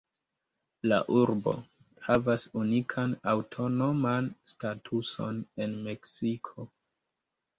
La 0.91 0.97
urbo 1.17 1.51
havas 2.05 2.45
unikan 2.61 3.13
aŭtonoman 3.33 4.31
statuson 4.53 5.39
en 5.65 5.75
Meksiko. 5.89 6.67